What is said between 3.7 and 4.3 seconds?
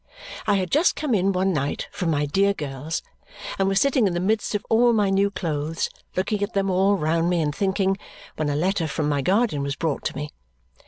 sitting in the